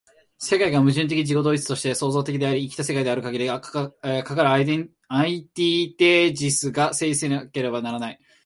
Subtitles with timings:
[0.39, 4.87] 世界が矛盾的自己同一として創造的であり、生きた世界であるかぎり、かかるアンティ
[5.95, 8.19] テージスが成立せなければならない。